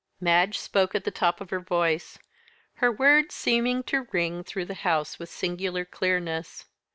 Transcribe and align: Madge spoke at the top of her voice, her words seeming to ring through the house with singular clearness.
Madge 0.19 0.57
spoke 0.57 0.95
at 0.95 1.03
the 1.03 1.11
top 1.11 1.39
of 1.39 1.51
her 1.51 1.59
voice, 1.59 2.17
her 2.77 2.91
words 2.91 3.35
seeming 3.35 3.83
to 3.83 4.07
ring 4.11 4.43
through 4.43 4.65
the 4.65 4.73
house 4.73 5.19
with 5.19 5.29
singular 5.29 5.85
clearness. 5.85 6.65